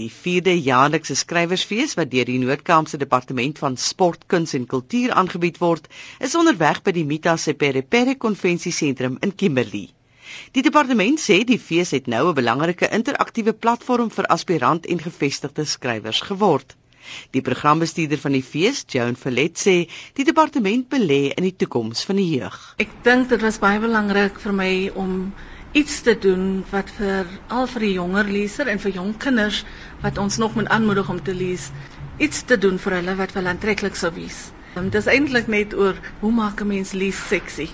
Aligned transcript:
Die 0.00 0.08
4de 0.08 0.52
jaarlikse 0.56 1.14
skrywersfees 1.20 1.90
wat 1.98 2.08
deur 2.12 2.24
die 2.24 2.38
Noord-Kaapse 2.40 2.96
Departement 2.96 3.58
van 3.60 3.74
Sport, 3.76 4.22
Kuns 4.32 4.54
en 4.56 4.64
Kultuur 4.70 5.12
aangebied 5.12 5.58
word, 5.60 5.90
is 6.28 6.36
onderweg 6.40 6.80
by 6.86 6.94
die 6.96 7.04
Mita 7.10 7.34
Seperepere 7.36 8.14
Konvensiesentrum 8.22 9.18
in 9.20 9.34
Kimberley. 9.36 9.90
Die 10.56 10.64
departement 10.64 11.20
sê 11.20 11.42
die 11.44 11.60
fees 11.60 11.92
het 11.92 12.08
nou 12.08 12.22
'n 12.30 12.38
belangrike 12.40 12.88
interaktiewe 12.88 13.52
platform 13.52 14.08
vir 14.16 14.30
aspirant 14.38 14.88
en 14.88 15.04
gevestigde 15.08 15.68
skrywers 15.74 16.24
geword. 16.30 16.72
Die 17.36 17.44
programbestuurder 17.44 18.24
van 18.24 18.32
die 18.32 18.42
fees, 18.42 18.84
Joan 18.88 19.16
Verlet, 19.16 19.58
sê 19.60 19.76
die 20.16 20.24
departement 20.24 20.88
belê 20.88 21.34
in 21.36 21.44
die 21.44 21.56
toekoms 21.64 22.04
van 22.08 22.16
die 22.16 22.30
jeug. 22.38 22.58
Ek 22.78 22.96
dink 23.04 23.28
dit 23.28 23.44
was 23.44 23.58
baie 23.58 23.80
belangrik 23.82 24.40
vir 24.40 24.52
my 24.52 24.72
om 24.94 25.34
iets 25.72 26.00
te 26.04 26.12
doen 26.18 26.64
wat 26.70 26.90
vir 26.98 27.28
al 27.48 27.66
vir 27.74 27.84
die 27.86 27.92
jonger 27.96 28.28
leser 28.28 28.68
en 28.68 28.80
vir 28.82 28.92
jong 28.98 29.12
kinders 29.24 29.62
wat 30.02 30.18
ons 30.20 30.36
nog 30.42 30.54
moet 30.58 30.68
aanmoedig 30.68 31.08
om 31.08 31.20
te 31.24 31.34
lees, 31.34 31.70
iets 32.18 32.42
te 32.48 32.58
doen 32.60 32.76
vir 32.78 32.98
hulle 32.98 33.14
wat 33.16 33.32
wel 33.32 33.48
aantreklik 33.52 33.96
sou 33.96 34.12
wees. 34.12 34.50
Um, 34.76 34.90
dit 34.92 35.00
is 35.00 35.08
eintlik 35.08 35.48
net 35.52 35.74
oor 35.74 35.96
hoe 36.20 36.32
maak 36.32 36.60
'n 36.60 36.68
mens 36.68 36.92
lees 36.92 37.18
seksie. 37.28 37.70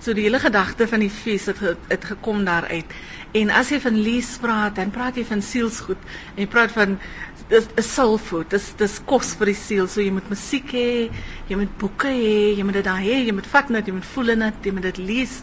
So 0.00 0.14
die 0.14 0.22
hele 0.22 0.38
gedagte 0.38 0.86
van 0.86 1.02
die 1.02 1.10
fees 1.10 1.46
het 1.50 1.58
het 1.88 2.04
gekom 2.04 2.44
daaruit. 2.46 2.92
En 3.36 3.50
as 3.50 3.70
jy 3.72 3.80
van 3.82 3.96
lees 4.00 4.28
praat, 4.40 4.76
dan 4.78 4.90
praat 4.94 5.16
jy 5.18 5.24
van 5.28 5.42
sielsgoed. 5.42 6.04
En 6.34 6.44
jy 6.44 6.46
praat 6.48 6.72
van 6.72 6.98
dis 7.48 7.66
'n 7.76 7.82
soul 7.82 8.18
food. 8.18 8.50
Dis 8.50 8.72
dis 8.76 9.00
kos 9.04 9.34
vir 9.34 9.46
die 9.46 9.54
siel. 9.54 9.88
So 9.88 10.00
jy 10.00 10.10
moet 10.10 10.28
musiek 10.28 10.70
hê, 10.72 11.10
jy 11.48 11.56
moet 11.56 11.78
boeke 11.78 12.08
hê, 12.08 12.56
jy 12.56 12.62
moet 12.64 12.74
dit 12.74 12.84
daar 12.84 13.02
hê, 13.02 13.24
jy 13.26 13.32
moet 13.32 13.46
vat 13.46 13.68
net, 13.70 13.86
jy 13.86 13.92
moet 13.92 14.06
voel 14.14 14.26
dit, 14.34 14.64
jy 14.64 14.72
moet 14.72 14.82
dit 14.82 14.98
lees 14.98 15.42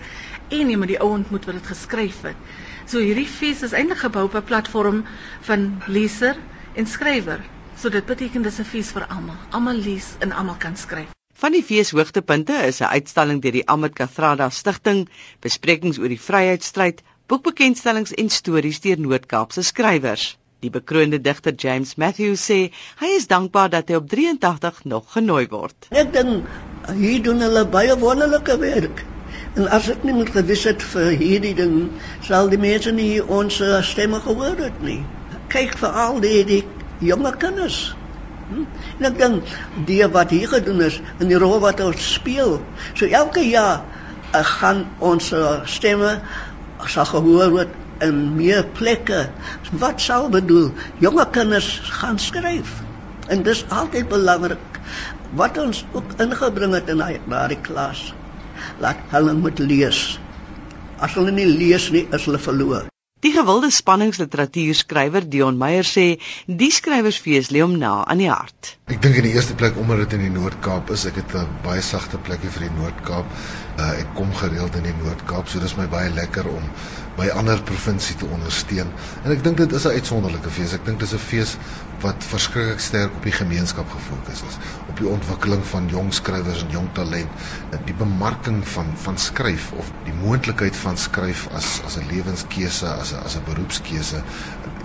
en 0.50 0.70
jy 0.70 0.78
moet 0.78 0.88
die 0.88 1.02
ou 1.02 1.10
ontmoet 1.10 1.46
wat 1.46 1.56
dit 1.56 1.68
geskryf 1.68 2.22
het. 2.22 2.38
So 2.86 3.00
hierdie 3.00 3.28
fees 3.28 3.64
is 3.64 3.74
eintlik 3.74 4.04
gebou 4.06 4.26
op 4.26 4.36
'n 4.36 4.44
platform 4.44 5.04
van 5.42 5.82
leser 5.88 6.36
en 6.76 6.86
skrywer. 6.86 7.42
So 7.76 7.90
dit 7.90 8.06
beteken 8.06 8.42
dis 8.42 8.60
'n 8.60 8.64
fees 8.64 8.92
vir 8.92 9.06
almal. 9.08 9.38
Almal 9.52 9.76
lees 9.76 10.16
en 10.20 10.32
almal 10.32 10.56
kan 10.58 10.78
skryf. 10.78 11.25
Van 11.36 11.52
die 11.52 11.64
fees 11.68 11.90
hoogtepunte 11.92 12.56
is 12.66 12.78
'n 12.80 12.92
uitstalling 12.98 13.40
deur 13.44 13.52
die 13.52 13.68
Amit 13.74 13.94
Kathrada 13.96 14.46
Stichting, 14.58 15.02
besprekings 15.46 15.98
oor 16.00 16.12
die 16.14 16.20
vryheidsstryd, 16.28 17.02
boekbekendstellings 17.28 18.14
en 18.22 18.30
stories 18.36 18.80
deur 18.86 19.02
Noord-Kaapse 19.06 19.64
skrywers. 19.70 20.24
Die 20.64 20.70
bekroonde 20.70 21.20
digter 21.26 21.58
James 21.64 21.92
Matthews 22.04 22.46
sê 22.52 22.60
hy 23.02 23.10
is 23.18 23.28
dankbaar 23.34 23.74
dat 23.74 23.92
hy 23.92 24.00
op 24.00 24.08
83 24.14 24.80
nog 24.94 25.12
genooi 25.18 25.44
word. 25.52 25.90
Ek 25.92 26.14
dink 26.16 26.48
hier 27.02 27.20
doen 27.28 27.44
hulle 27.44 27.66
baie 27.76 28.00
wonderlike 28.06 28.56
werk. 28.64 29.04
En 29.60 29.68
as 29.80 29.92
ek 29.92 30.08
nie 30.08 30.16
moet 30.16 30.32
gewis 30.38 30.64
het 30.72 30.88
vir 30.94 31.12
hierdie 31.20 31.54
ding, 31.60 31.76
sal 32.30 32.48
die 32.48 32.62
mense 32.64 32.96
nie 32.96 33.20
ons 33.42 33.60
uh, 33.60 33.84
stemme 33.84 34.24
gehoor 34.24 34.56
het 34.70 34.80
nie. 34.88 35.02
Kyk 35.52 35.76
vir 35.84 36.02
al 36.08 36.24
die 36.24 36.44
die 36.48 36.64
jonge 37.12 37.36
kinders. 37.44 37.84
Hm? 38.50 38.66
En 39.00 39.08
ek 39.10 39.18
dink 39.20 39.54
die 39.90 40.02
wat 40.14 40.34
hier 40.36 40.52
gedoen 40.52 40.84
is 40.86 41.00
in 41.20 41.32
die 41.32 41.40
rol 41.42 41.58
wat 41.64 41.82
ons 41.86 42.12
speel. 42.18 42.60
So 42.94 43.10
elke 43.10 43.42
jaar 43.46 43.82
uh, 43.82 44.44
gaan 44.60 44.86
ons 45.00 45.32
uh, 45.34 45.64
stemme 45.66 46.20
sal 46.92 47.08
gehoor 47.10 47.54
word 47.56 48.04
in 48.06 48.36
meer 48.38 48.66
plekke. 48.78 49.26
Wat 49.82 50.04
sal 50.04 50.30
bedoel? 50.30 50.70
Jonge 51.02 51.26
kinders 51.34 51.70
gaan 52.00 52.20
skryf. 52.22 52.82
En 53.32 53.42
dis 53.46 53.64
altyd 53.74 54.10
belangrik 54.12 54.82
wat 55.40 55.58
ons 55.58 55.82
ook 55.98 56.20
ingebring 56.22 56.76
het 56.78 56.92
in 56.94 57.02
daai 57.02 57.58
klas 57.66 58.12
laat 58.80 59.00
hulle 59.12 59.34
moet 59.34 59.60
lees. 59.60 60.02
As 61.02 61.16
hulle 61.18 61.34
nie 61.36 61.48
lees 61.50 61.90
nie, 61.92 62.06
is 62.16 62.28
hulle 62.30 62.40
verloor. 62.40 62.86
Die 63.26 63.32
gewilde 63.34 63.72
spanningsliteratuurskrywer 63.74 65.24
Dion 65.26 65.56
Meyer 65.58 65.88
sê 65.90 66.04
die 66.60 66.68
skrywersfees 66.76 67.48
lê 67.56 67.64
hom 67.64 67.74
na 67.82 67.94
aan 68.06 68.22
die 68.22 68.30
hart. 68.30 68.76
Ek 68.86 69.00
dink 69.02 69.18
in 69.18 69.26
die 69.26 69.32
eerste 69.34 69.56
plek 69.58 69.80
omdat 69.82 70.04
dit 70.04 70.14
in 70.20 70.28
die 70.28 70.34
Noord-Kaap 70.36 70.92
is, 70.94 71.08
ek 71.10 71.18
het 71.24 71.34
'n 71.40 71.56
baie 71.66 71.82
sagte 71.88 72.20
plekkie 72.28 72.52
vir 72.54 72.68
die 72.68 72.76
Noord-Kaap. 72.76 73.32
Uh, 73.80 73.90
ek 74.04 74.14
kom 74.20 74.30
gereeld 74.44 74.78
in 74.78 74.86
die 74.92 74.94
Noord-Kaap, 75.02 75.50
so 75.50 75.60
dis 75.60 75.74
my 75.76 75.88
baie 75.90 76.14
lekker 76.14 76.46
om 76.52 76.70
my 77.18 77.30
ander 77.40 77.62
provinsie 77.64 78.16
te 78.20 78.28
ondersteun. 78.28 78.92
En 79.24 79.34
ek 79.34 79.44
dink 79.44 79.58
dit 79.58 79.74
is 79.80 79.86
'n 79.88 79.98
uitsonderlike 79.98 80.52
fees. 80.58 80.74
Ek 80.78 80.86
dink 80.86 81.00
dis 81.00 81.14
'n 81.14 81.18
fees 81.18 81.56
wat 82.04 82.24
verskriklik 82.30 82.80
sterk 82.80 83.16
op 83.16 83.24
die 83.24 83.32
gemeenskap 83.32 83.90
gefokus 83.90 84.44
is, 84.50 84.58
op 84.88 84.98
die 85.00 85.08
ontwikkeling 85.08 85.64
van 85.66 85.88
jong 85.90 86.14
skrywers 86.14 86.62
en 86.62 86.70
jong 86.70 86.90
talent, 86.94 87.32
die 87.86 87.98
bemarking 87.98 88.62
van 88.68 88.94
van 89.06 89.18
skryf 89.18 89.72
of 89.72 89.92
die 90.04 90.14
moontlikheid 90.14 90.76
van 90.76 90.98
skryf 90.98 91.48
as 91.52 91.82
as 91.86 91.98
'n 91.98 92.08
lewenskeuse, 92.12 92.88
as 92.88 93.15
as 93.24 93.36
'n 93.36 93.46
beroepskeuse, 93.52 94.24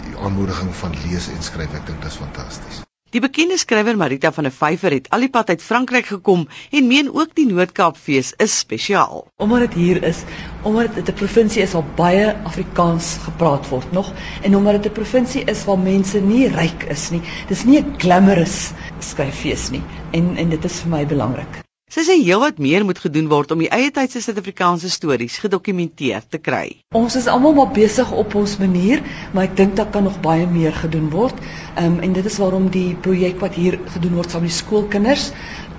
die 0.04 0.16
aanmoediging 0.18 0.74
van 0.84 0.94
lees 1.06 1.28
en 1.28 1.42
skryf. 1.42 1.74
Ek 1.74 1.86
dink 1.86 2.02
dit 2.02 2.12
is 2.12 2.22
fantasties. 2.26 2.86
Die 3.10 3.20
bekende 3.22 3.56
skrywer 3.58 3.96
Marita 3.98 4.30
van 4.30 4.46
der 4.46 4.52
Vyver 4.54 4.94
het 4.94 5.08
al 5.16 5.24
die 5.24 5.30
pad 5.34 5.48
uit 5.50 5.62
Frankryk 5.68 6.06
gekom 6.12 6.44
en 6.70 6.86
meen 6.86 7.08
ook 7.10 7.32
die 7.34 7.46
Noord-Kaapfees 7.48 8.28
is 8.44 8.58
spesiaal. 8.58 9.24
Omdat 9.42 9.64
dit 9.64 9.78
hier 9.80 9.98
is, 10.10 10.20
omdat 10.62 10.94
dit 10.94 11.10
'n 11.10 11.19
provinsie 11.22 11.62
is 11.62 11.74
waar 11.74 11.88
baie 11.96 12.28
Afrikaans 12.50 13.08
gepraat 13.24 13.66
word 13.69 13.92
nog 13.92 14.12
en 14.42 14.56
omdat 14.56 14.82
dit 14.82 14.92
'n 14.92 14.98
provinsie 15.00 15.42
is 15.44 15.64
waar 15.64 15.78
mense 15.78 16.20
nie 16.20 16.46
ryk 16.48 16.86
is 16.96 17.10
nie. 17.10 17.22
Dis 17.48 17.64
nie 17.64 17.80
'n 17.82 17.98
glamorous 17.98 18.70
skryffees 18.98 19.70
nie 19.70 19.82
en 20.12 20.36
en 20.36 20.48
dit 20.48 20.64
is 20.64 20.80
vir 20.80 20.90
my 20.90 21.06
belangrik. 21.06 21.69
Sy 21.90 22.04
sê 22.06 22.14
heelwat 22.22 22.60
meer 22.62 22.84
moet 22.86 23.00
gedoen 23.02 23.26
word 23.26 23.50
om 23.50 23.62
die 23.64 23.68
eie 23.74 23.88
tydse 23.90 24.20
Suid-Afrikaanse 24.22 24.86
stories 24.94 25.40
gedokumenteer 25.42 26.22
te 26.30 26.38
kry. 26.38 26.76
Ons 26.94 27.16
is 27.18 27.26
almal 27.32 27.56
maar 27.56 27.72
besig 27.74 28.12
op 28.14 28.36
ons 28.38 28.54
manier, 28.60 29.02
maar 29.34 29.48
ek 29.48 29.56
dink 29.58 29.74
daar 29.80 29.88
kan 29.96 30.06
nog 30.06 30.20
baie 30.22 30.46
meer 30.46 30.76
gedoen 30.84 31.08
word. 31.10 31.42
Ehm 31.72 31.88
um, 31.88 31.98
en 32.06 32.14
dit 32.14 32.30
is 32.30 32.38
waarom 32.38 32.70
die 32.70 32.94
projek 33.08 33.42
wat 33.42 33.58
hier 33.58 33.80
gedoen 33.96 34.14
word 34.20 34.30
saam 34.30 34.46
met 34.46 34.54
die 34.54 34.60
skoolkinders 34.60 35.26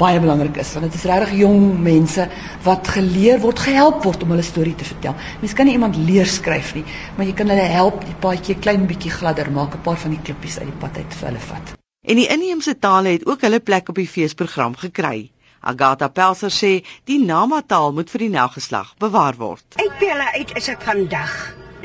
baie 0.03 0.19
belangrik 0.19 0.59
is, 0.65 0.75
want 0.75 0.89
dit 0.89 0.99
is 0.99 1.07
regtig 1.13 1.33
jong 1.45 1.65
mense 1.87 2.27
wat 2.67 2.93
geleer 2.97 3.39
word, 3.47 3.63
gehelp 3.71 4.03
word 4.03 4.27
om 4.27 4.35
hulle 4.35 4.49
storie 4.51 4.75
te 4.75 4.91
vertel. 4.91 5.15
Mens 5.39 5.55
kan 5.55 5.71
nie 5.71 5.79
iemand 5.79 5.95
leer 5.95 6.27
skryf 6.27 6.75
nie, 6.75 6.87
maar 7.15 7.31
jy 7.31 7.39
kan 7.39 7.55
hulle 7.55 7.71
help 7.79 8.03
die 8.03 8.21
paadjie 8.27 8.59
klein 8.59 8.83
bietjie 8.91 9.15
gladder 9.15 9.47
maak, 9.47 9.79
'n 9.79 9.87
paar 9.87 10.03
van 10.03 10.19
die 10.19 10.23
klippies 10.27 10.59
uit 10.59 10.67
die 10.67 10.79
pad 10.83 10.97
uit 10.99 11.21
vir 11.21 11.31
hulle 11.31 11.49
vat. 11.51 11.77
En 12.03 12.19
die 12.19 12.27
inheemse 12.27 12.75
tale 12.75 13.15
het 13.15 13.29
ook 13.29 13.47
hulle 13.47 13.63
plek 13.63 13.87
op 13.87 13.95
die 13.95 14.11
feesprogram 14.19 14.75
gekry. 14.75 15.29
Agatha 15.61 16.09
Pelser 16.09 16.49
sê 16.49 16.71
die 17.05 17.19
Namataal 17.21 17.93
moet 17.93 18.09
vir 18.09 18.25
die 18.25 18.33
nageslag 18.33 18.93
bewaar 19.03 19.37
word. 19.37 19.65
Ek 19.77 19.97
bel 20.01 20.21
uit 20.35 20.53
is 20.57 20.69
ek 20.73 20.81
vandag 20.87 21.33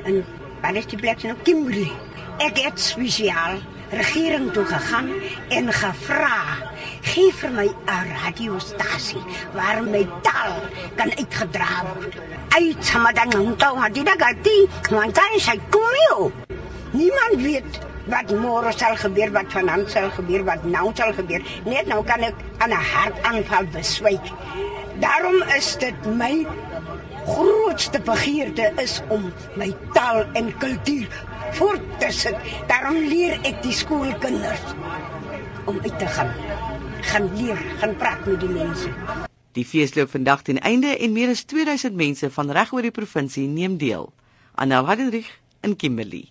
in 0.05 0.23
Palestine 0.63 1.17
in 1.29 1.43
Kimberley. 1.45 1.93
Ek 2.41 2.57
het 2.65 2.81
spesiaal 2.81 3.61
regering 3.91 4.49
toe 4.53 4.65
gegaan 4.65 5.11
en 5.59 5.69
gevra 5.73 6.39
gee 7.11 7.33
vir 7.41 7.53
my 7.59 7.67
'n 7.69 8.09
radiostasie 8.23 9.23
waar 9.55 9.83
my 9.83 10.05
taal 10.23 10.57
kan 10.97 11.13
uitgedra 11.17 11.85
word. 11.93 12.17
Uit 12.49 12.85
samadan 12.85 13.37
ontou 13.41 13.75
het 13.83 13.95
dit 13.95 14.09
gati, 14.09 14.59
want 14.91 15.15
dan 15.15 15.39
sy 15.39 15.61
kom 15.71 15.93
jy. 16.09 16.31
Niemand 16.93 17.43
weet 17.43 17.86
wat 18.13 18.31
môre 18.31 18.73
sal 18.77 18.97
gebeur, 19.01 19.33
wat 19.35 19.53
vanaand 19.53 19.91
sal 19.91 20.11
gebeur, 20.15 20.45
wat 20.47 20.65
nou 20.65 20.91
sal 20.95 21.13
gebeur. 21.17 21.43
Net 21.67 21.89
nou 21.91 22.03
kan 22.07 22.23
ek 22.23 22.35
aan 22.59 22.71
'n 22.71 22.87
hartaanval 22.93 23.67
beswyk. 23.75 24.33
Daarom 25.01 25.43
is 25.57 25.77
dit 25.77 26.07
my 26.07 26.47
grootste 27.27 28.01
begeerte 28.01 28.73
is 28.83 29.01
om 29.09 29.33
my 29.57 29.75
taal 29.93 30.25
en 30.33 30.53
kultuur 30.59 31.09
voort 31.59 32.01
te 32.01 32.11
sit. 32.11 32.37
Daarom 32.71 32.97
leer 33.11 33.39
ek 33.43 33.63
die 33.63 33.75
skoolkinders 33.75 34.63
om 35.67 35.81
uit 35.83 35.99
te 35.99 36.07
gaan. 36.07 36.33
Gaan 37.11 37.29
leer, 37.37 37.59
gaan 37.81 37.97
praat 37.97 38.27
met 38.27 38.41
die 38.41 38.49
mense. 38.49 38.89
Die 39.53 39.65
fees 39.65 39.95
loop 39.97 40.11
vandag 40.11 40.43
ten 40.43 40.59
einde 40.61 40.97
en 40.97 41.13
meer 41.13 41.33
as 41.35 41.45
2000 41.45 41.95
mense 41.97 42.31
van 42.31 42.51
reg 42.51 42.73
oor 42.73 42.87
die 42.87 42.95
provinsie 42.95 43.49
neem 43.49 43.77
deel. 43.77 44.13
Anel 44.55 44.87
Hadrich 44.87 45.31
in 45.61 45.77
Kimberley 45.77 46.25